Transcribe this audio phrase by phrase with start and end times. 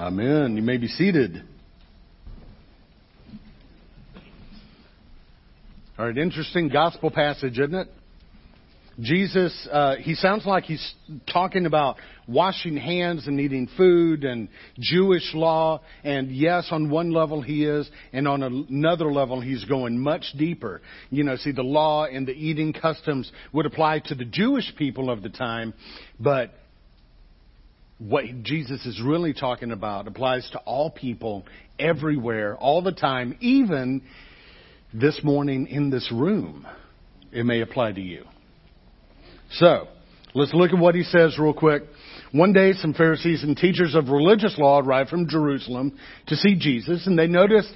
[0.00, 0.56] Amen.
[0.56, 1.42] You may be seated.
[5.98, 7.88] All right, interesting gospel passage, isn't it?
[8.98, 10.94] Jesus, uh, he sounds like he's
[11.30, 15.82] talking about washing hands and eating food and Jewish law.
[16.02, 20.80] And yes, on one level he is, and on another level he's going much deeper.
[21.10, 25.10] You know, see, the law and the eating customs would apply to the Jewish people
[25.10, 25.74] of the time,
[26.18, 26.54] but
[28.00, 31.44] what Jesus is really talking about applies to all people
[31.78, 34.02] everywhere, all the time, even
[34.92, 36.66] this morning in this room.
[37.30, 38.24] It may apply to you.
[39.52, 39.86] So,
[40.34, 41.82] let's look at what he says real quick.
[42.32, 47.06] One day, some Pharisees and teachers of religious law arrived from Jerusalem to see Jesus,
[47.06, 47.74] and they noticed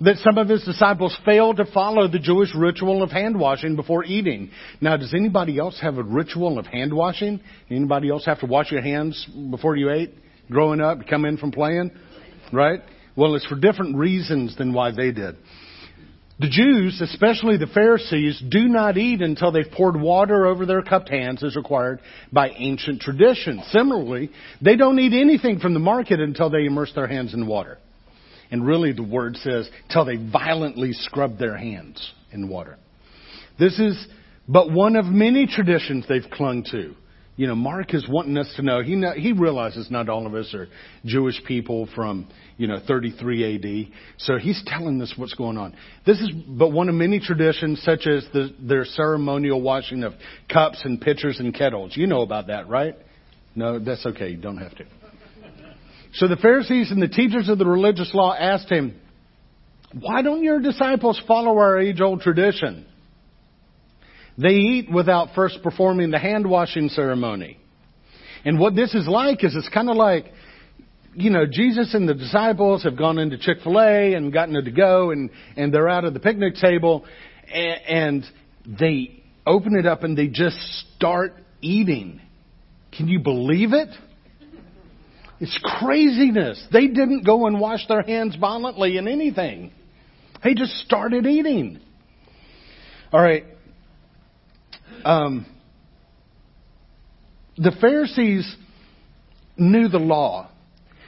[0.00, 4.04] that some of his disciples failed to follow the Jewish ritual of hand washing before
[4.04, 4.50] eating.
[4.80, 7.40] Now, does anybody else have a ritual of hand washing?
[7.70, 10.14] Anybody else have to wash your hands before you ate?
[10.50, 11.90] Growing up, come in from playing?
[12.52, 12.80] Right?
[13.16, 15.36] Well, it's for different reasons than why they did.
[16.40, 21.08] The Jews, especially the Pharisees, do not eat until they've poured water over their cupped
[21.08, 22.00] hands as required
[22.32, 23.60] by ancient tradition.
[23.70, 24.30] Similarly,
[24.62, 27.78] they don't eat anything from the market until they immerse their hands in water.
[28.50, 32.78] And really the word says, till they violently scrub their hands in water.
[33.58, 34.06] This is
[34.48, 36.94] but one of many traditions they've clung to.
[37.36, 40.34] You know, Mark is wanting us to know, he, know, he realizes not all of
[40.34, 40.66] us are
[41.04, 43.92] Jewish people from, you know, 33 AD.
[44.16, 45.76] So he's telling us what's going on.
[46.04, 50.14] This is but one of many traditions such as the, their ceremonial washing of
[50.52, 51.96] cups and pitchers and kettles.
[51.96, 52.96] You know about that, right?
[53.54, 54.30] No, that's okay.
[54.30, 54.84] You don't have to.
[56.14, 58.98] So the Pharisees and the teachers of the religious law asked him,
[59.98, 62.86] Why don't your disciples follow our age old tradition?
[64.36, 67.58] They eat without first performing the hand washing ceremony.
[68.44, 70.26] And what this is like is it's kind of like,
[71.14, 74.62] you know, Jesus and the disciples have gone into Chick fil A and gotten it
[74.62, 77.04] to go and, and they're out at the picnic table
[77.52, 78.24] and,
[78.64, 80.56] and they open it up and they just
[80.96, 82.20] start eating.
[82.96, 83.88] Can you believe it?
[85.40, 86.64] It's craziness.
[86.72, 89.72] They didn't go and wash their hands violently in anything.
[90.42, 91.80] They just started eating.
[93.12, 93.44] All right.
[95.04, 95.46] Um,
[97.56, 98.56] the Pharisees
[99.56, 100.50] knew the law.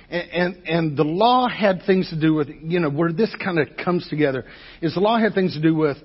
[0.08, 3.58] And, and, and the law had things to do with, you know, where this kind
[3.58, 4.44] of comes together
[4.80, 5.96] is the law had things to do with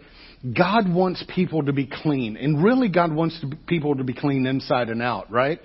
[0.53, 2.37] God wants people to be clean.
[2.37, 5.59] And really God wants to, people to be clean inside and out, right?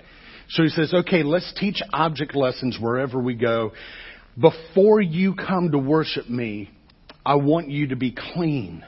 [0.51, 3.71] So he says, okay, let's teach object lessons wherever we go.
[4.39, 6.69] Before you come to worship me,
[7.25, 8.83] I want you to be clean.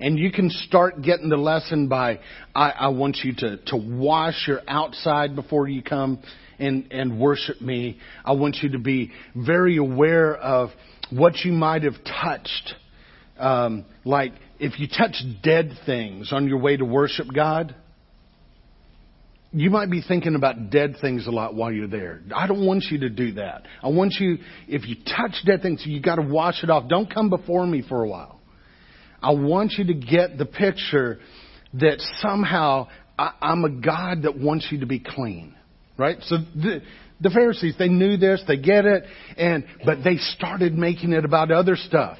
[0.00, 2.20] And you can start getting the lesson by,
[2.54, 6.20] I, I want you to, to wash your outside before you come
[6.58, 7.98] and, and worship me.
[8.24, 10.70] I want you to be very aware of
[11.10, 12.74] what you might have touched.
[13.38, 17.76] Um, like if you touch dead things on your way to worship God,
[19.52, 22.20] you might be thinking about dead things a lot while you're there.
[22.34, 23.62] I don't want you to do that.
[23.82, 26.88] I want you, if you touch dead things, you got to wash it off.
[26.88, 28.40] Don't come before me for a while.
[29.22, 31.18] I want you to get the picture
[31.74, 32.88] that somehow
[33.18, 35.54] I, I'm a God that wants you to be clean.
[35.96, 36.18] Right?
[36.22, 36.82] So the,
[37.20, 39.04] the Pharisees, they knew this, they get it,
[39.36, 42.18] and, but they started making it about other stuff.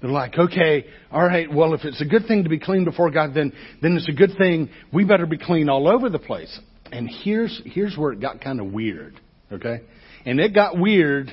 [0.00, 3.10] They're like, okay, all right, well, if it's a good thing to be clean before
[3.10, 3.52] God, then,
[3.82, 4.70] then it's a good thing.
[4.92, 6.58] We better be clean all over the place.
[6.90, 9.20] And here's, here's where it got kind of weird,
[9.52, 9.82] okay?
[10.24, 11.30] And it got weird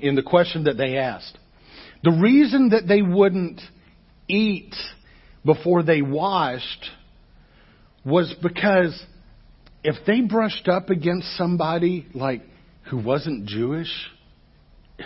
[0.00, 1.36] in the question that they asked.
[2.04, 3.60] The reason that they wouldn't
[4.28, 4.74] eat
[5.44, 6.86] before they washed
[8.04, 9.00] was because
[9.84, 12.42] if they brushed up against somebody like
[12.90, 13.92] who wasn't Jewish,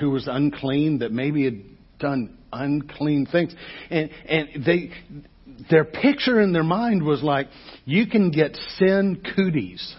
[0.00, 1.62] who was unclean, that maybe had
[1.98, 3.54] done unclean things.
[3.90, 4.90] And, and they,
[5.70, 7.48] their picture in their mind was like,
[7.84, 9.94] you can get sin cooties.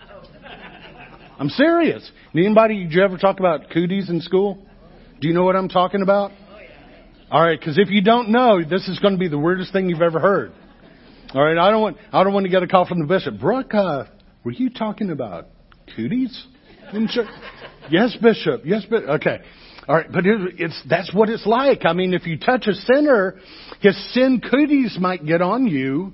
[1.38, 2.10] I'm serious.
[2.34, 4.66] Anybody, did you ever talk about cooties in school?
[5.20, 6.30] Do you know what I'm talking about?
[7.30, 9.90] All right, because if you don't know, this is going to be the weirdest thing
[9.90, 10.52] you've ever heard.
[11.34, 13.38] All right, I don't want I don't want to get a call from the bishop.
[13.38, 14.04] Brooke, uh,
[14.44, 15.48] were you talking about
[15.94, 16.46] cooties?
[17.90, 18.62] yes, bishop.
[18.64, 19.08] Yes, bishop.
[19.10, 19.40] Okay.
[19.88, 21.86] All right, but it's, that's what it's like.
[21.86, 23.36] I mean, if you touch a sinner,
[23.80, 26.12] his sin cooties might get on you.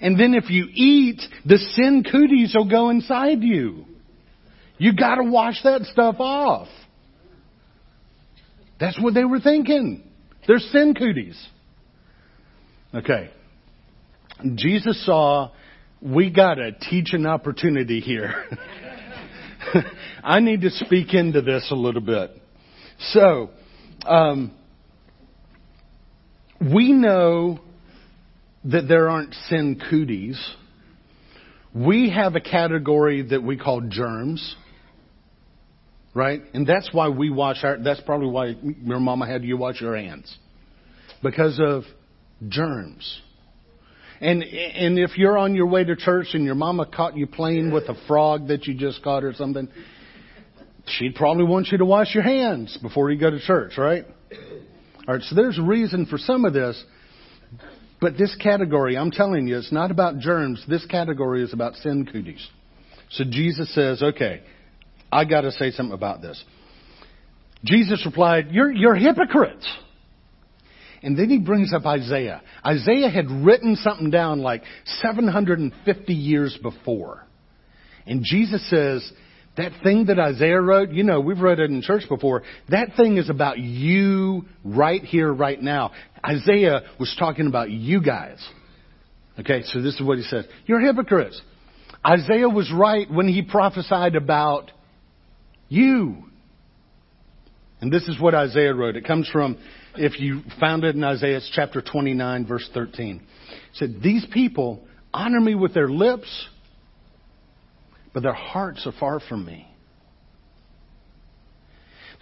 [0.00, 3.84] And then if you eat, the sin cooties will go inside you.
[4.78, 6.66] You gotta wash that stuff off.
[8.80, 10.02] That's what they were thinking.
[10.48, 11.40] They're sin cooties.
[12.92, 13.30] Okay.
[14.56, 15.52] Jesus saw
[16.02, 18.44] we got a teaching opportunity here.
[20.24, 22.42] I need to speak into this a little bit.
[22.98, 23.50] So,
[24.04, 24.52] um,
[26.60, 27.60] we know
[28.64, 30.40] that there aren't sin cooties.
[31.74, 34.56] We have a category that we call germs.
[36.14, 36.40] Right?
[36.54, 39.96] And that's why we wash our, that's probably why your mama had you wash your
[39.96, 40.34] hands.
[41.22, 41.82] Because of
[42.48, 43.20] germs.
[44.20, 47.70] And, and if you're on your way to church and your mama caught you playing
[47.70, 49.68] with a frog that you just caught or something,
[50.86, 54.04] she'd probably want you to wash your hands before you go to church, right?
[55.06, 56.82] Alright, so there's a reason for some of this.
[58.00, 60.64] But this category, I'm telling you, it's not about germs.
[60.68, 62.46] This category is about sin cooties.
[63.10, 64.42] So Jesus says, okay,
[65.10, 66.42] I gotta say something about this.
[67.64, 69.66] Jesus replied, you're, you're hypocrites.
[71.02, 72.42] And then he brings up Isaiah.
[72.64, 77.24] Isaiah had written something down like 750 years before.
[78.06, 79.10] And Jesus says,
[79.56, 82.42] that thing that Isaiah wrote, you know, we've read it in church before.
[82.68, 85.92] That thing is about you right here, right now.
[86.24, 88.38] Isaiah was talking about you guys.
[89.38, 90.46] Okay, so this is what he says.
[90.66, 91.40] You're hypocrites.
[92.06, 94.70] Isaiah was right when he prophesied about
[95.68, 96.24] you.
[97.80, 98.96] And this is what Isaiah wrote.
[98.96, 99.58] It comes from,
[99.96, 103.16] if you found it in Isaiah, it's chapter 29, verse 13.
[103.16, 106.48] It said, These people honor me with their lips,
[108.16, 109.68] but their hearts are far from me.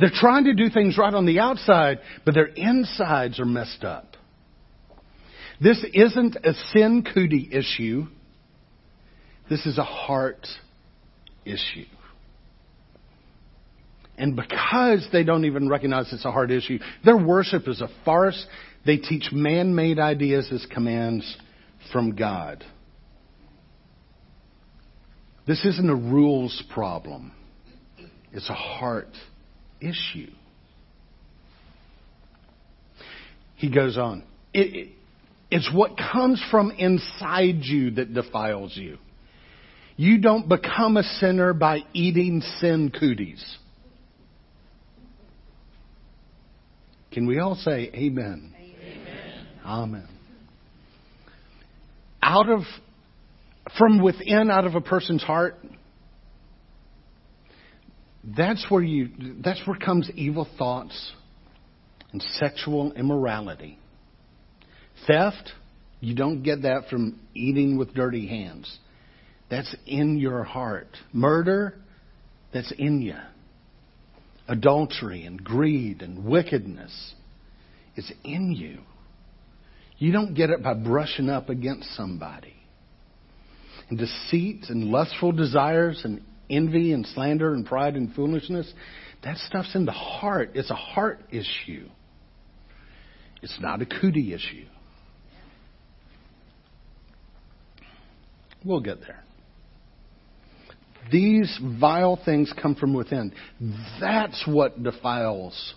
[0.00, 4.16] They're trying to do things right on the outside, but their insides are messed up.
[5.60, 8.06] This isn't a sin cootie issue.
[9.48, 10.48] This is a heart
[11.44, 11.86] issue.
[14.18, 18.44] And because they don't even recognize it's a heart issue, their worship is a farce.
[18.84, 21.36] They teach man made ideas as commands
[21.92, 22.64] from God.
[25.46, 27.32] This isn't a rules problem,
[28.32, 29.10] it's a heart
[29.80, 30.30] issue.
[33.56, 34.24] He goes on.
[34.52, 34.88] It, it,
[35.50, 38.98] it's what comes from inside you that defiles you.
[39.96, 43.42] You don't become a sinner by eating sin cooties.
[47.12, 48.52] Can we all say amen?
[48.56, 49.46] Amen.
[49.64, 50.08] Amen.
[52.20, 52.62] Out of,
[53.78, 55.56] from within, out of a person's heart,
[58.36, 59.08] that's where you,
[59.42, 61.12] that's where comes evil thoughts
[62.12, 63.78] and sexual immorality.
[65.06, 65.52] Theft,
[66.00, 68.78] you don't get that from eating with dirty hands.
[69.50, 70.88] That's in your heart.
[71.12, 71.74] Murder,
[72.52, 73.16] that's in you
[74.48, 77.14] adultery and greed and wickedness
[77.96, 78.80] is in you.
[79.98, 82.54] You don't get it by brushing up against somebody.
[83.88, 88.72] And deceit and lustful desires and envy and slander and pride and foolishness,
[89.22, 90.50] that stuff's in the heart.
[90.54, 91.88] It's a heart issue.
[93.42, 94.66] It's not a cootie issue.
[98.64, 99.22] We'll get there.
[101.12, 103.34] These vile things come from within.
[104.00, 105.74] That's what defiles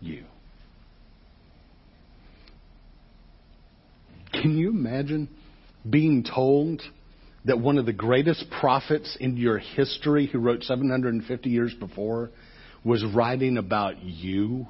[0.00, 0.24] you.
[4.32, 5.28] Can you imagine
[5.88, 6.82] being told
[7.46, 12.30] that one of the greatest prophets in your history, who wrote 750 years before,
[12.84, 14.66] was writing about you?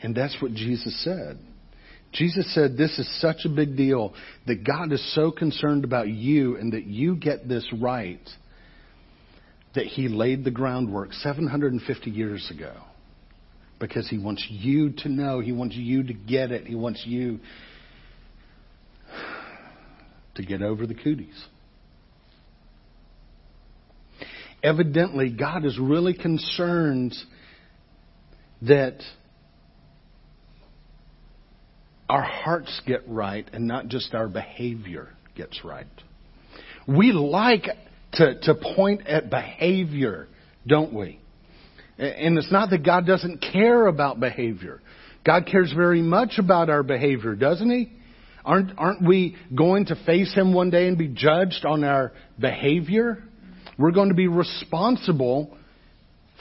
[0.00, 1.38] And that's what Jesus said.
[2.12, 4.14] Jesus said this is such a big deal
[4.46, 8.20] that God is so concerned about you and that you get this right
[9.74, 12.74] that he laid the groundwork 750 years ago
[13.78, 17.40] because he wants you to know, he wants you to get it, he wants you
[20.34, 21.44] to get over the cooties.
[24.62, 27.14] Evidently, God is really concerned
[28.62, 28.98] that
[32.08, 35.86] our hearts get right and not just our behavior gets right.
[36.86, 37.66] We like
[38.14, 40.28] to, to point at behavior,
[40.66, 41.18] don't we?
[41.98, 44.80] And it's not that God doesn't care about behavior.
[45.24, 47.92] God cares very much about our behavior, doesn't He?
[48.44, 53.22] Aren't, aren't we going to face Him one day and be judged on our behavior?
[53.78, 55.56] We're going to be responsible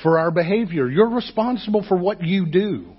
[0.02, 0.90] for our behavior.
[0.90, 2.94] You're responsible for what you do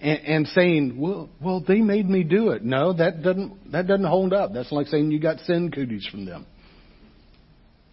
[0.00, 4.06] and, and saying, "Well, well, they made me do it." No, that doesn't that doesn't
[4.06, 4.52] hold up.
[4.52, 6.46] That's like saying you got sin cooties from them.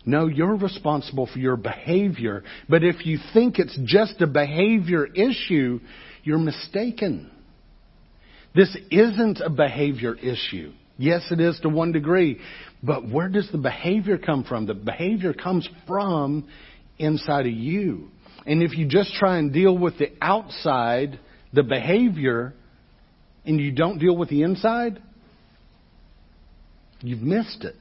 [0.06, 2.44] No, you're responsible for your behavior.
[2.68, 5.80] But if you think it's just a behavior issue,
[6.24, 7.30] you're mistaken.
[8.54, 10.74] This isn't a behavior issue.
[10.98, 12.40] Yes, it is to one degree.
[12.84, 14.66] But where does the behavior come from?
[14.66, 16.48] The behavior comes from
[16.98, 18.10] inside of you.
[18.46, 21.20] And if you just try and deal with the outside,
[21.54, 22.54] the behavior,
[23.46, 25.02] and you don't deal with the inside,
[27.02, 27.76] you've missed it.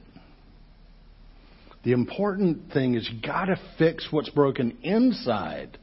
[1.83, 5.79] The important thing is you got to fix what's broken inside.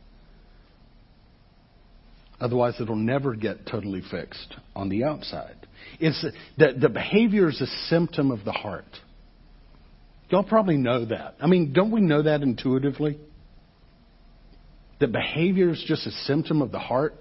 [2.40, 5.56] Otherwise, it'll never get totally fixed on the outside.
[5.98, 6.24] It's
[6.56, 8.84] the, the behavior is a symptom of the heart.
[10.30, 11.36] Y'all probably know that.
[11.40, 13.18] I mean, don't we know that intuitively?
[15.00, 17.14] That behavior is just a symptom of the heart?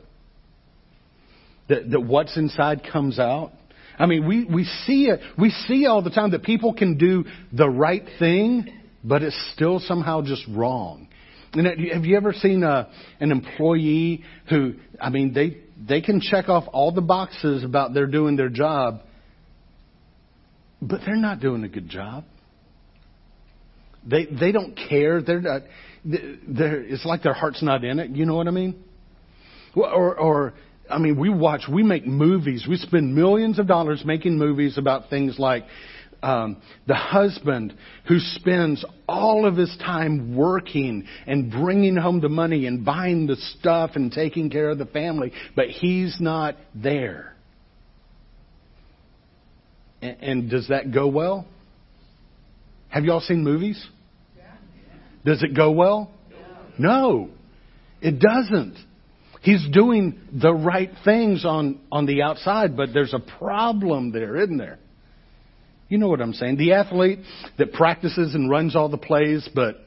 [1.70, 3.52] That, that what's inside comes out?
[3.98, 5.20] I mean, we, we see it.
[5.40, 8.68] We see all the time that people can do the right thing,
[9.04, 11.08] but it's still somehow just wrong.
[11.54, 12.89] Have you ever seen a,
[13.20, 18.08] an employee who, I mean, they, they can check off all the boxes about they're
[18.08, 19.01] doing their job,
[20.82, 22.25] but they're not doing a good job.
[24.06, 25.22] They they don't care.
[25.22, 25.63] They're not.
[26.06, 28.12] They're, it's like their heart's not in it.
[28.12, 28.82] You know what I mean?
[29.75, 30.54] Or or
[30.89, 31.63] I mean, we watch.
[31.72, 32.66] We make movies.
[32.70, 35.66] We spend millions of dollars making movies about things like
[36.24, 37.76] um, the husband
[38.08, 43.36] who spends all of his time working and bringing home the money and buying the
[43.36, 47.36] stuff and taking care of the family, but he's not there.
[50.02, 51.46] And, and does that go well?
[52.90, 53.86] Have you all seen movies?
[55.26, 56.12] Does it go well?
[56.80, 57.30] No,
[58.02, 58.78] it doesn't.
[59.42, 64.58] He's doing the right things on, on the outside, but there's a problem there, isn't
[64.58, 64.80] there?
[65.89, 66.58] You know what I'm saying?
[66.58, 67.20] The athlete
[67.58, 69.77] that practices and runs all the plays, but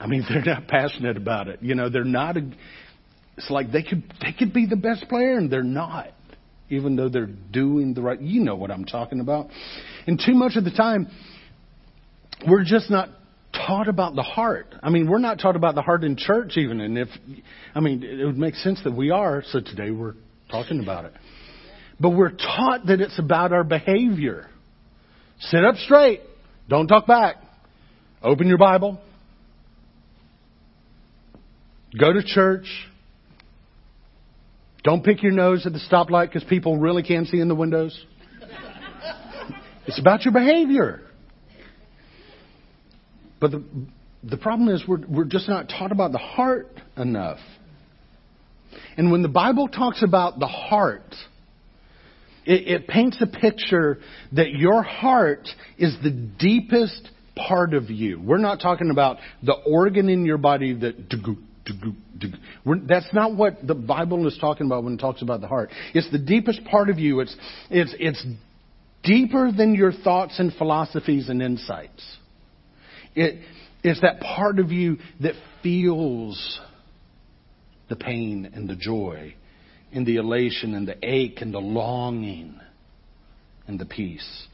[0.00, 1.62] I mean, they're not passionate about it.
[1.62, 2.36] You know, they're not.
[2.36, 2.50] A,
[3.36, 6.08] it's like they could they could be the best player, and they're not,
[6.70, 8.20] even though they're doing the right.
[8.20, 9.48] You know what I'm talking about.
[10.06, 11.08] And too much of the time,
[12.46, 13.10] we're just not
[13.52, 14.74] taught about the heart.
[14.82, 16.80] I mean, we're not taught about the heart in church even.
[16.80, 17.08] And if,
[17.74, 19.42] I mean, it would make sense that we are.
[19.50, 20.14] So today we're
[20.50, 21.12] talking about it.
[21.98, 24.48] But we're taught that it's about our behavior.
[25.40, 26.20] Sit up straight.
[26.68, 27.36] Don't talk back.
[28.22, 29.00] Open your Bible.
[31.98, 32.66] Go to church.
[34.82, 37.98] Don't pick your nose at the stoplight because people really can't see in the windows.
[39.86, 41.00] It's about your behavior.
[43.40, 43.64] But the,
[44.22, 47.38] the problem is we're, we're just not taught about the heart enough.
[48.96, 51.14] And when the Bible talks about the heart,
[52.46, 53.98] it, it paints a picture
[54.32, 55.48] that your heart
[55.78, 58.20] is the deepest part of you.
[58.20, 61.08] We're not talking about the organ in your body that
[62.88, 65.70] that's not what the Bible is talking about when it talks about the heart.
[65.92, 67.20] It's the deepest part of you.
[67.20, 67.36] It's,
[67.70, 68.24] it's, it's
[69.02, 72.16] deeper than your thoughts and philosophies and insights.
[73.14, 73.40] It,
[73.82, 76.60] it's that part of you that feels
[77.88, 79.34] the pain and the joy
[79.92, 82.60] and the elation and the ache and the longing
[83.66, 84.46] and the peace.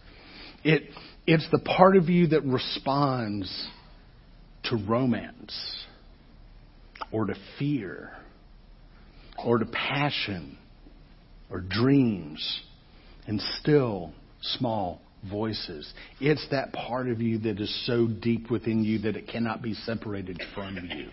[0.65, 0.85] It,
[1.27, 3.69] it's the part of you that responds
[4.65, 5.85] to romance
[7.11, 8.13] or to fear
[9.45, 10.59] or to passion
[11.51, 12.63] or dreams
[13.27, 15.93] and still small voices.
[16.21, 19.75] It's that part of you that is so deep within you that it cannot be
[19.75, 21.11] separated from you.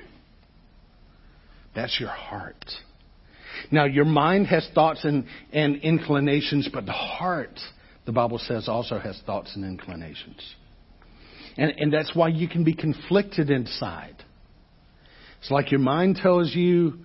[1.76, 2.66] That's your heart.
[3.72, 7.60] Now, your mind has thoughts and, and inclinations, but the heart,
[8.06, 10.56] the Bible says, also has thoughts and inclinations.
[11.58, 14.16] And, and that's why you can be conflicted inside.
[15.40, 17.00] It's like your mind tells you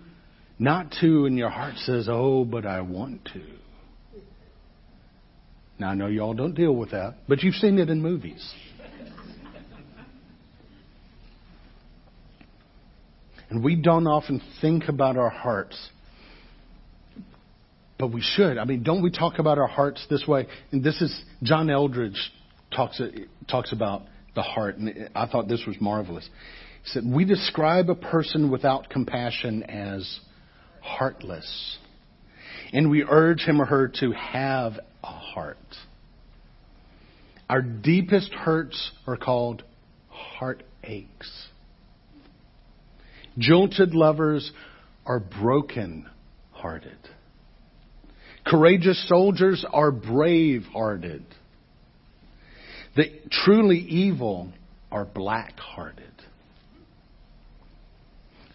[0.59, 3.43] not to, and your heart says, oh, but I want to.
[5.79, 8.55] Now, I know y'all don't deal with that, but you've seen it in movies.
[13.51, 15.77] And we don't often think about our hearts
[17.99, 18.59] but we should.
[18.59, 20.47] I mean, don't we talk about our hearts this way?
[20.73, 22.19] And this is John Eldredge
[22.75, 23.09] talks uh,
[23.49, 24.03] talks about
[24.35, 26.29] the heart, and I thought this was marvelous.
[26.83, 30.21] He said, "We describe a person without compassion as
[30.81, 31.79] heartless,
[32.73, 35.57] and we urge him or her to have a heart.
[37.49, 39.63] Our deepest hurts are called
[40.09, 41.47] heartaches.
[43.39, 44.51] Jilted lovers
[45.07, 46.09] are broken
[46.51, 46.99] hearted."
[48.47, 51.25] Courageous soldiers are brave hearted.
[52.97, 54.53] The truly evil
[54.93, 56.05] are black hearted.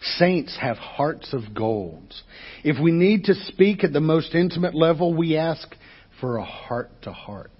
[0.00, 2.14] Saints have hearts of gold.
[2.64, 5.68] If we need to speak at the most intimate level, we ask
[6.20, 7.50] for a heart to heart.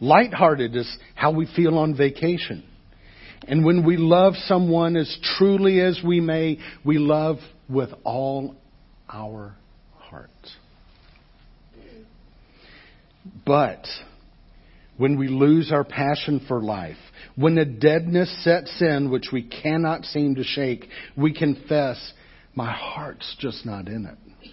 [0.00, 2.64] Lighthearted is how we feel on vacation.
[3.48, 7.36] And when we love someone as truly as we may, we love
[7.68, 8.56] with all
[9.08, 9.56] our
[9.98, 10.30] heart.
[13.44, 13.86] But
[14.96, 16.96] when we lose our passion for life,
[17.34, 22.12] when a deadness sets in which we cannot seem to shake, we confess,
[22.54, 24.50] my heart's just not in it.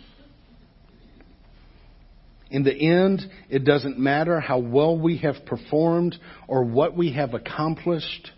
[2.52, 6.16] In the end, it doesn't matter how well we have performed
[6.48, 8.32] or what we have accomplished.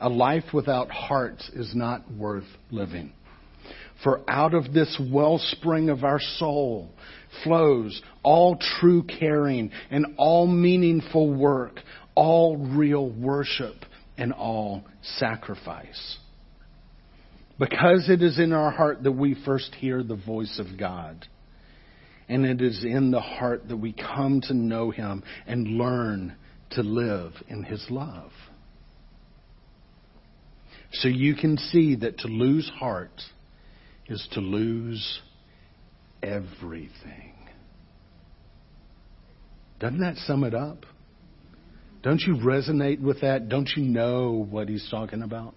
[0.00, 3.12] A life without heart is not worth living.
[4.02, 6.90] For out of this wellspring of our soul
[7.44, 11.80] flows all true caring and all meaningful work,
[12.14, 13.76] all real worship
[14.16, 16.18] and all sacrifice.
[17.58, 21.26] Because it is in our heart that we first hear the voice of God.
[22.26, 26.36] And it is in the heart that we come to know Him and learn
[26.70, 28.30] to live in His love.
[30.92, 33.10] So you can see that to lose heart
[34.10, 35.20] is to lose
[36.22, 37.34] everything.
[39.78, 40.84] Doesn't that sum it up?
[42.02, 43.48] Don't you resonate with that?
[43.48, 45.54] Don't you know what he's talking about?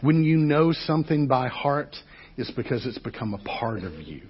[0.00, 1.94] When you know something by heart,
[2.36, 4.22] it's because it's become a part of you.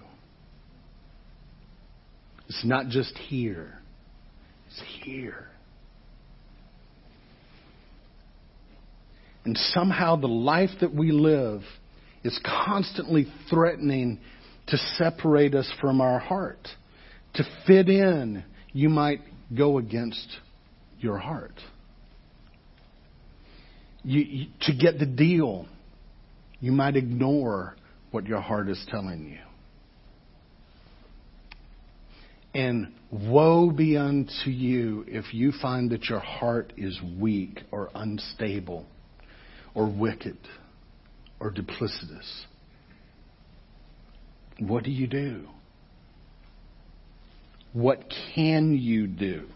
[2.49, 3.79] It's not just here,
[4.67, 5.50] it's here.
[9.45, 11.63] And somehow the life that we live
[12.23, 14.21] is constantly threatening
[14.67, 16.69] to separate us from our heart.
[17.35, 19.21] To fit in, you might
[19.57, 20.29] go against
[20.99, 21.55] your heart.
[24.03, 25.67] You, you, to get the deal,
[26.61, 27.77] you might ignore
[28.11, 29.39] what your heart is telling you.
[32.53, 38.87] And woe be unto you if you find that your heart is weak or unstable
[39.75, 40.39] or wicked
[41.39, 42.45] or duplicitous.
[44.59, 45.47] What do you do?
[47.73, 48.05] What
[48.35, 49.47] can you do?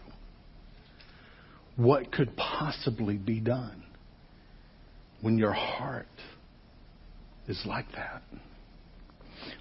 [1.75, 3.83] What could possibly be done
[5.21, 6.07] when your heart
[7.47, 8.23] is like that?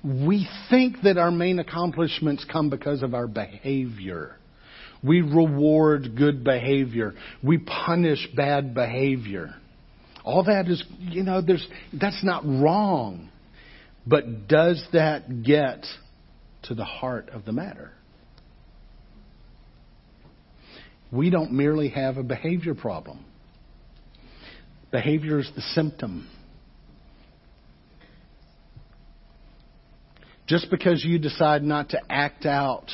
[0.02, 4.36] We think that our main accomplishments come because of our behavior.
[5.02, 7.14] We reward good behavior.
[7.42, 9.54] We punish bad behavior.
[10.24, 13.28] All that is, you know, there's, that's not wrong.
[14.06, 15.86] But does that get
[16.64, 17.92] to the heart of the matter?
[21.12, 23.24] We don't merely have a behavior problem.
[24.90, 26.28] Behavior is the symptom.
[30.46, 32.90] Just because you decide not to act out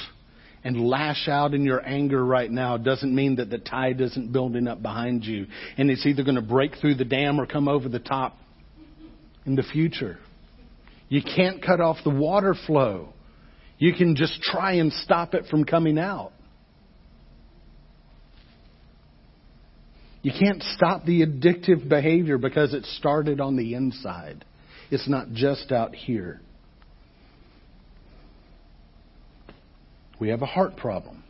[0.62, 4.68] and lash out in your anger right now doesn't mean that the tide isn't building
[4.68, 5.46] up behind you
[5.78, 8.36] and it's either going to break through the dam or come over the top
[9.46, 10.18] in the future.
[11.08, 13.12] You can't cut off the water flow.
[13.78, 16.32] You can just try and stop it from coming out.
[20.22, 24.44] You can't stop the addictive behavior because it started on the inside.
[24.90, 26.40] It's not just out here.
[30.20, 31.24] We have a heart problem.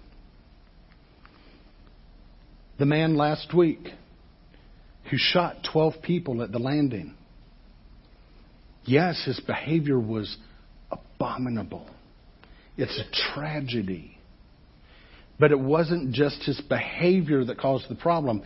[2.78, 3.78] The man last week
[5.10, 7.14] who shot 12 people at the landing.
[8.84, 10.36] Yes, his behavior was
[10.90, 11.86] abominable.
[12.76, 14.18] It's a tragedy.
[15.38, 18.42] But it wasn't just his behavior that caused the problem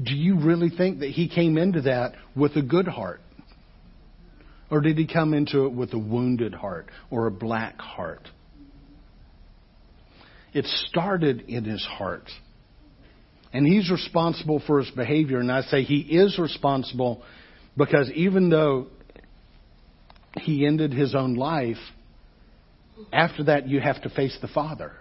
[0.00, 3.20] do you really think that he came into that with a good heart?
[4.70, 8.26] Or did he come into it with a wounded heart or a black heart?
[10.52, 12.28] It started in his heart.
[13.52, 15.38] And he's responsible for his behavior.
[15.38, 17.22] And I say he is responsible
[17.76, 18.88] because even though
[20.40, 21.76] he ended his own life,
[23.12, 24.92] after that you have to face the Father.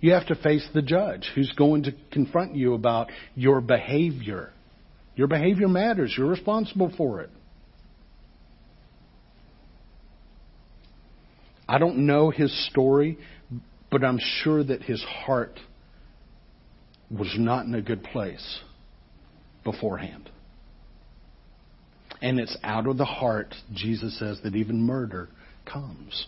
[0.00, 4.52] You have to face the judge who's going to confront you about your behavior.
[5.16, 6.14] Your behavior matters.
[6.16, 7.30] You're responsible for it.
[11.66, 13.18] I don't know his story,
[13.94, 15.60] but I'm sure that his heart
[17.16, 18.58] was not in a good place
[19.62, 20.28] beforehand.
[22.20, 25.28] And it's out of the heart, Jesus says, that even murder
[25.64, 26.26] comes.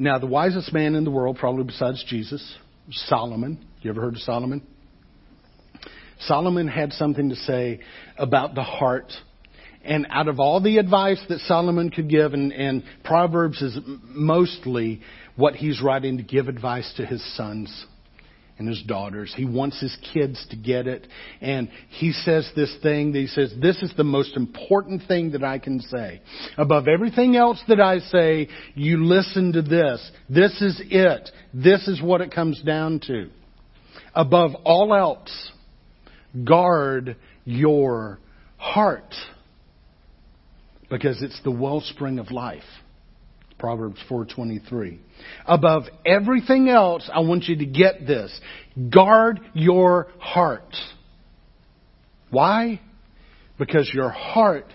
[0.00, 2.56] Now, the wisest man in the world, probably besides Jesus,
[2.90, 3.64] Solomon.
[3.82, 4.66] You ever heard of Solomon?
[6.18, 7.78] Solomon had something to say
[8.18, 9.12] about the heart,
[9.86, 15.00] And out of all the advice that Solomon could give, and, and Proverbs is mostly
[15.36, 17.86] what he's writing to give advice to his sons
[18.58, 19.32] and his daughters.
[19.36, 21.06] He wants his kids to get it.
[21.40, 25.44] And he says this thing that he says, this is the most important thing that
[25.44, 26.22] I can say.
[26.56, 30.10] Above everything else that I say, you listen to this.
[30.28, 31.30] This is it.
[31.52, 33.28] This is what it comes down to.
[34.14, 35.52] Above all else,
[36.44, 38.18] guard your
[38.56, 39.14] heart
[40.88, 42.62] because it's the wellspring of life.
[43.58, 44.98] Proverbs 4:23.
[45.46, 48.38] Above everything else, I want you to get this.
[48.90, 50.76] Guard your heart.
[52.30, 52.80] Why?
[53.58, 54.66] Because your heart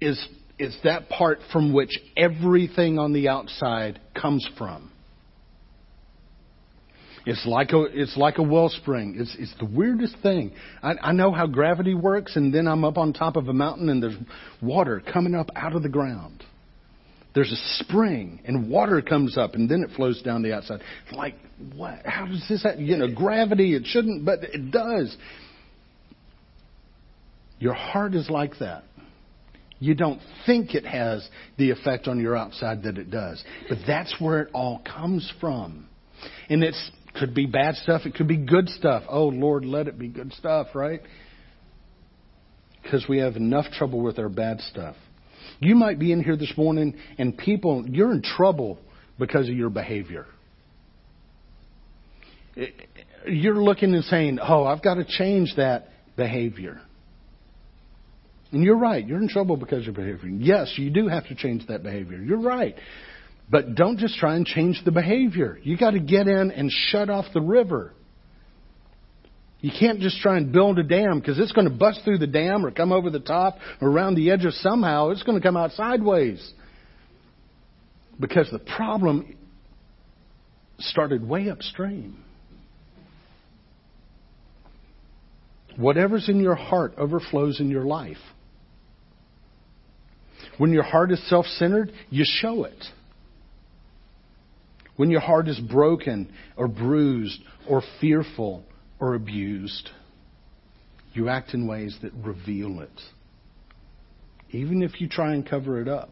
[0.00, 0.24] is
[0.58, 4.91] is that part from which everything on the outside comes from.
[7.24, 9.16] It's like a it's like a wellspring.
[9.18, 10.52] It's it's the weirdest thing.
[10.82, 13.88] I, I know how gravity works, and then I'm up on top of a mountain,
[13.88, 14.16] and there's
[14.60, 16.44] water coming up out of the ground.
[17.34, 20.80] There's a spring, and water comes up, and then it flows down the outside.
[21.12, 21.36] Like
[21.76, 22.04] what?
[22.04, 22.84] How does this happen?
[22.84, 23.74] You know, gravity.
[23.74, 25.16] It shouldn't, but it does.
[27.60, 28.82] Your heart is like that.
[29.78, 34.14] You don't think it has the effect on your outside that it does, but that's
[34.20, 35.88] where it all comes from.
[36.48, 38.02] And it's could be bad stuff.
[38.04, 39.04] It could be good stuff.
[39.08, 41.02] Oh, Lord, let it be good stuff, right?
[42.82, 44.96] Because we have enough trouble with our bad stuff.
[45.60, 48.78] You might be in here this morning and people, you're in trouble
[49.18, 50.26] because of your behavior.
[53.26, 56.80] You're looking and saying, oh, I've got to change that behavior.
[58.50, 59.06] And you're right.
[59.06, 60.28] You're in trouble because of your behavior.
[60.28, 62.18] Yes, you do have to change that behavior.
[62.18, 62.74] You're right.
[63.52, 65.58] But don't just try and change the behavior.
[65.62, 67.92] You got to get in and shut off the river.
[69.60, 72.26] You can't just try and build a dam because it's going to bust through the
[72.26, 75.10] dam or come over the top or around the edges somehow.
[75.10, 76.52] It's going to come out sideways.
[78.18, 79.36] Because the problem
[80.78, 82.24] started way upstream.
[85.76, 88.16] Whatever's in your heart overflows in your life.
[90.56, 92.82] When your heart is self centered, you show it.
[95.02, 98.62] When your heart is broken or bruised or fearful
[99.00, 99.90] or abused,
[101.12, 103.00] you act in ways that reveal it,
[104.52, 106.10] even if you try and cover it up.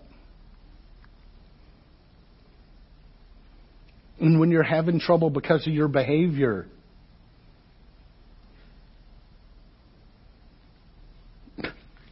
[4.18, 6.66] And when you're having trouble because of your behavior,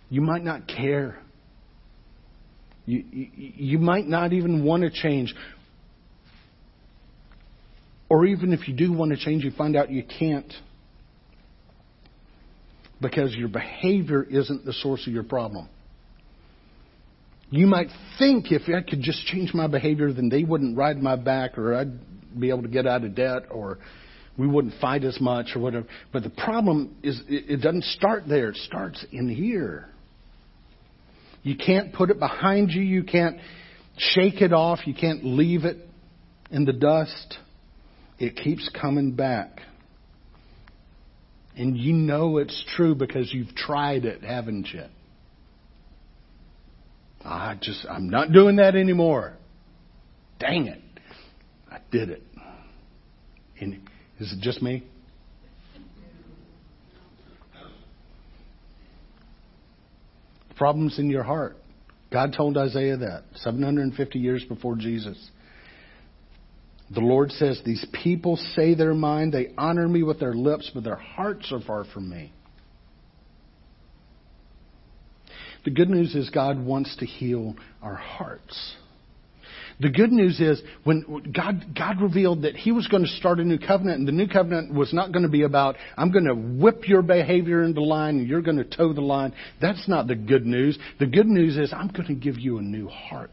[0.09, 1.19] you might not care.
[2.87, 5.35] You, you, you might not even want to change.
[8.09, 10.53] Or even if you do want to change, you find out you can't
[13.01, 15.69] because your behavior isn't the source of your problem.
[17.51, 21.17] You might think if I could just change my behavior, then they wouldn't ride my
[21.17, 23.79] back, or I'd be able to get out of debt, or
[24.37, 25.87] we wouldn't fight as much, or whatever.
[26.13, 28.51] But the problem is, it doesn't start there.
[28.51, 29.89] It starts in here.
[31.43, 32.83] You can't put it behind you.
[32.83, 33.39] You can't
[33.97, 34.81] shake it off.
[34.87, 35.79] You can't leave it
[36.51, 37.39] in the dust
[38.19, 39.61] it keeps coming back.
[41.57, 44.85] And you know it's true because you've tried it, haven't you?
[47.25, 49.35] I just, I'm not doing that anymore.
[50.39, 50.81] Dang it.
[51.71, 52.23] I did it.
[53.61, 53.89] And
[54.21, 54.85] is it just me?
[60.57, 61.57] Problem's in your heart.
[62.13, 65.31] God told Isaiah that 750 years before Jesus.
[66.91, 70.85] The Lord says, These people say their mind, they honor me with their lips, but
[70.85, 72.33] their hearts are far from me.
[75.65, 78.77] The good news is God wants to heal our hearts.
[79.81, 83.45] The good news is when God, God revealed that He was going to start a
[83.45, 86.35] new covenant, and the new covenant was not going to be about, I'm going to
[86.35, 89.35] whip your behavior into line and you're going to toe the line.
[89.61, 90.79] That's not the good news.
[90.99, 93.31] The good news is, I'm going to give you a new heart.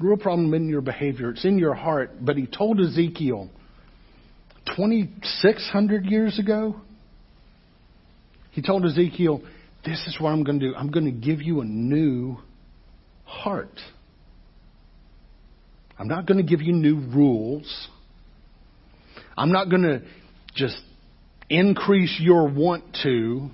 [0.00, 1.30] Real problem in your behavior.
[1.30, 2.24] It's in your heart.
[2.24, 3.50] But he told Ezekiel
[4.76, 6.76] 2,600 years ago,
[8.52, 9.42] he told Ezekiel,
[9.84, 10.74] This is what I'm going to do.
[10.74, 12.38] I'm going to give you a new
[13.24, 13.78] heart.
[15.98, 17.88] I'm not going to give you new rules.
[19.36, 20.02] I'm not going to
[20.54, 20.80] just
[21.48, 23.50] increase your want to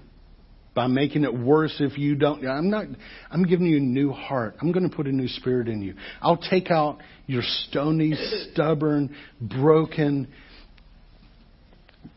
[0.77, 2.47] by making it worse if you don't.
[2.47, 2.85] I'm not,
[3.31, 4.57] I'm giving you a new heart.
[4.61, 5.95] I'm going to put a new spirit in you.
[6.21, 8.13] I'll take out your stony,
[8.53, 10.29] stubborn, broken,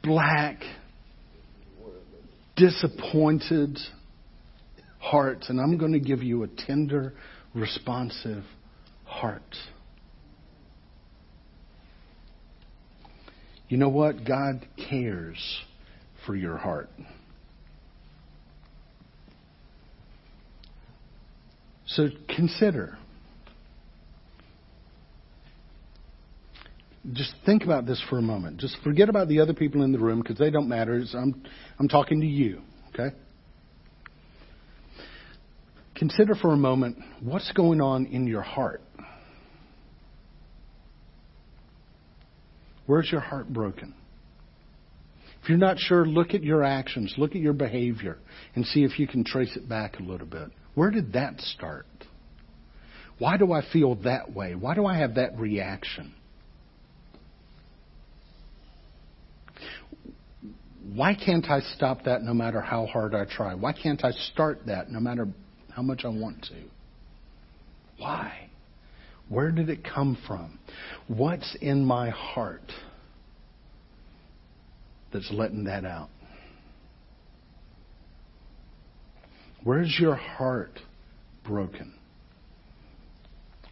[0.04, 0.62] black,
[2.58, 3.80] disappointed
[5.00, 7.14] heart, and I'm going to give you a tender,
[7.56, 8.44] responsive
[9.06, 9.56] heart.
[13.70, 14.26] You know what?
[14.26, 15.38] God cares
[16.26, 16.90] for your heart.
[21.90, 22.98] So consider.
[27.14, 28.58] Just think about this for a moment.
[28.60, 31.04] Just forget about the other people in the room because they don't matter.
[31.14, 31.44] I'm,
[31.80, 33.16] I'm talking to you, okay?
[35.96, 38.82] Consider for a moment what's going on in your heart.
[42.86, 43.96] Where's your heart broken?
[45.42, 48.20] If you're not sure, look at your actions, look at your behavior,
[48.56, 50.50] and see if you can trace it back a little bit.
[50.80, 51.88] Where did that start?
[53.18, 54.56] Why do I feel that way?
[54.56, 56.14] Why do I have that reaction?
[60.94, 63.56] Why can't I stop that no matter how hard I try?
[63.56, 65.28] Why can't I start that no matter
[65.70, 66.64] how much I want to?
[67.98, 68.50] Why?
[69.28, 70.60] Where did it come from?
[71.10, 72.72] What's in my heart
[75.12, 76.10] that's letting that out?
[79.64, 80.80] Where's your heart
[81.44, 81.94] broken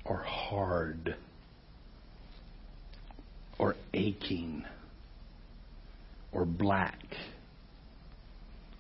[0.04, 1.15] or hard
[3.58, 4.65] or aching
[6.32, 7.00] or black?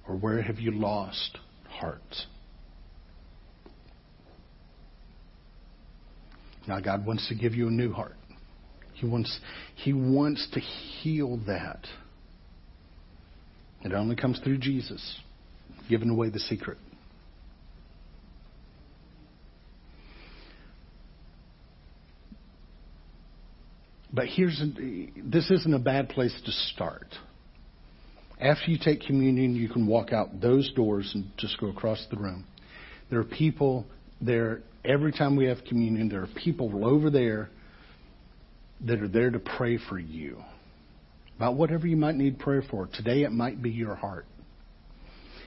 [0.07, 2.27] Or where have you lost hearts?
[6.67, 8.15] Now God wants to give you a new heart.
[8.93, 9.39] He wants,
[9.75, 11.85] he wants to heal that.
[13.83, 15.19] It only comes through Jesus,
[15.87, 16.77] giving away the secret.
[24.17, 24.59] But here's
[25.23, 27.05] this isn't a bad place to start.
[28.41, 32.17] After you take communion, you can walk out those doors and just go across the
[32.17, 32.43] room.
[33.11, 33.85] There are people
[34.19, 36.09] there every time we have communion.
[36.09, 37.51] There are people over there
[38.87, 40.41] that are there to pray for you
[41.35, 42.87] about whatever you might need prayer for.
[42.87, 44.25] Today it might be your heart.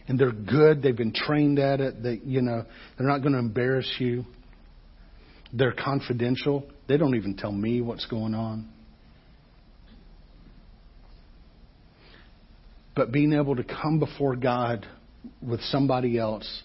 [0.07, 0.81] And they're good.
[0.81, 2.05] They've been trained at it.
[2.05, 2.65] They, you know,
[2.97, 4.27] they're not going to embarrass you.
[5.53, 6.71] They're confidential.
[6.90, 8.68] They don't even tell me what's going on.
[12.96, 14.85] But being able to come before God
[15.40, 16.64] with somebody else,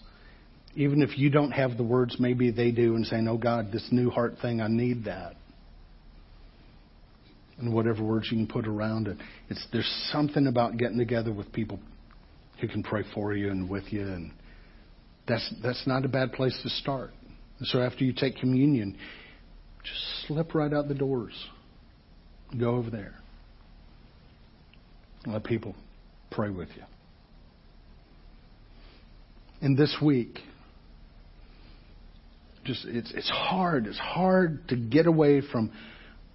[0.74, 3.86] even if you don't have the words, maybe they do, and saying, Oh God, this
[3.92, 5.34] new heart thing, I need that.
[7.60, 9.18] And whatever words you can put around it.
[9.48, 11.78] It's, there's something about getting together with people
[12.60, 14.32] who can pray for you and with you, and
[15.28, 17.12] that's, that's not a bad place to start.
[17.66, 18.98] So after you take communion,
[19.86, 21.32] just slip right out the doors.
[22.58, 23.14] Go over there.
[25.26, 25.74] Let people
[26.30, 26.82] pray with you.
[29.60, 30.38] And this week,
[32.64, 33.86] just it's it's hard.
[33.86, 35.72] It's hard to get away from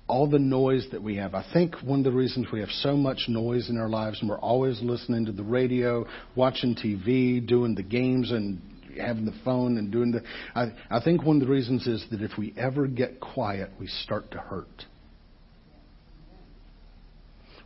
[0.08, 1.34] all the noise that we have.
[1.34, 4.30] I think one of the reasons we have so much noise in our lives and
[4.30, 8.62] we're always listening to the radio, watching TV, doing the games and
[9.00, 10.22] having the phone and doing the.
[10.56, 13.88] I, I think one of the reasons is that if we ever get quiet, we
[13.88, 14.86] start to hurt.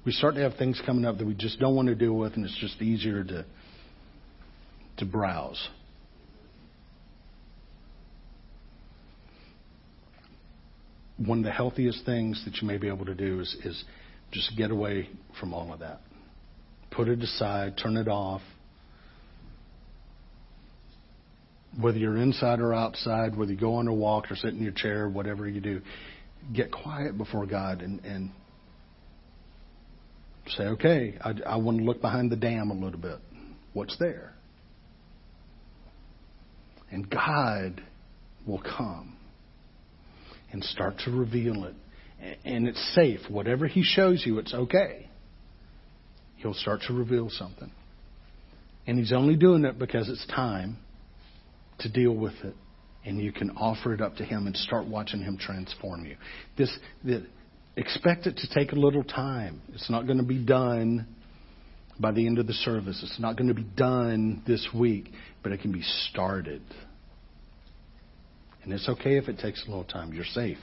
[0.05, 2.33] We start to have things coming up that we just don't want to deal with,
[2.33, 3.45] and it's just easier to
[4.97, 5.67] to browse.
[11.17, 13.83] One of the healthiest things that you may be able to do is, is
[14.31, 15.09] just get away
[15.39, 16.01] from all of that.
[16.91, 18.41] Put it aside, turn it off,
[21.79, 24.71] whether you're inside or outside, whether you go on a walk or sit in your
[24.71, 25.81] chair, whatever you do,
[26.53, 28.31] get quiet before God and, and
[30.47, 33.19] say, okay, I, I want to look behind the dam a little bit.
[33.73, 34.33] What's there?
[36.91, 37.81] And God
[38.47, 39.17] will come
[40.51, 41.75] and start to reveal it.
[42.45, 43.19] And it's safe.
[43.29, 45.09] Whatever He shows you, it's okay.
[46.38, 47.71] He'll start to reveal something.
[48.88, 50.77] And He's only doing it because it's time
[51.79, 52.55] to deal with it,
[53.03, 56.15] and you can offer it up to Him and start watching Him transform you.
[56.57, 56.75] This,
[57.75, 59.61] expect it to take a little time.
[59.73, 61.07] It's not going to be done
[61.99, 63.01] by the end of the service.
[63.03, 65.11] It's not going to be done this week,
[65.43, 66.61] but it can be started.
[68.63, 70.13] And it's okay if it takes a little time.
[70.13, 70.57] You're safe.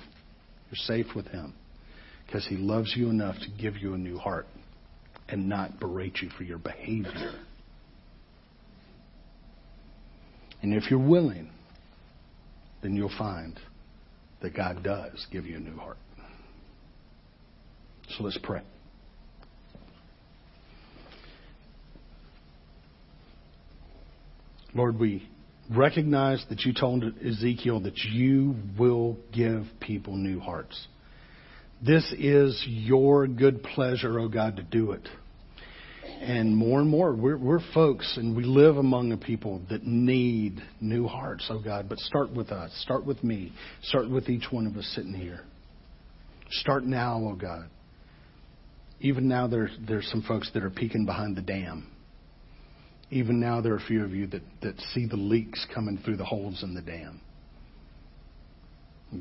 [0.71, 1.55] You're safe with Him
[2.27, 4.47] because He loves you enough to give you a new heart
[5.29, 7.33] and not berate you for your behavior.
[10.63, 11.51] And if you're willing,
[12.83, 13.59] then you'll find
[14.41, 15.99] that God does give you a new heart.
[18.17, 18.63] So let's pray.
[24.75, 25.29] Lord, we
[25.71, 30.87] recognize that you told Ezekiel that you will give people new hearts.
[31.85, 35.09] This is your good pleasure, O oh God, to do it.
[36.21, 40.63] And more and more, we're, we're folks and we live among a people that need
[40.81, 41.89] new hearts, oh God.
[41.89, 42.71] But start with us.
[42.83, 43.53] Start with me.
[43.83, 45.41] Start with each one of us sitting here.
[46.51, 47.69] Start now, oh God.
[49.01, 51.89] Even now, there, there's some folks that are peeking behind the dam.
[53.11, 56.17] Even now, there are a few of you that, that see the leaks coming through
[56.17, 57.21] the holes in the dam.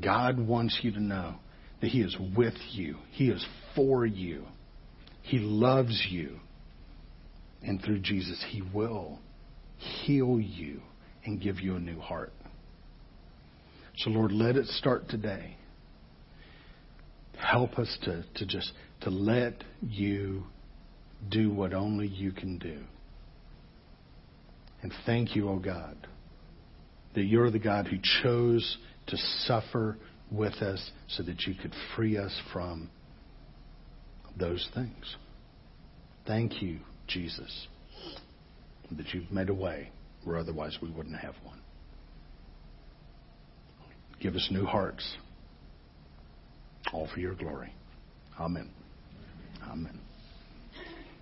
[0.00, 1.34] God wants you to know
[1.80, 4.44] that He is with you, He is for you,
[5.22, 6.38] He loves you.
[7.64, 9.18] And through Jesus, He will
[9.78, 10.80] heal you
[11.24, 12.32] and give you a new heart.
[13.98, 15.56] So, Lord, let it start today.
[17.36, 18.72] Help us to, to just
[19.02, 20.44] to let you
[21.28, 22.80] do what only you can do.
[24.82, 25.96] And thank you, O oh God,
[27.14, 29.96] that you're the God who chose to suffer
[30.30, 32.90] with us so that you could free us from
[34.38, 35.16] those things.
[36.26, 37.66] Thank you, Jesus,
[38.90, 39.90] that you've made a way
[40.24, 41.60] where otherwise we wouldn't have one.
[44.20, 45.16] Give us new hearts,
[46.92, 47.72] all for your glory.
[48.38, 48.70] Amen.
[49.68, 49.98] Amen.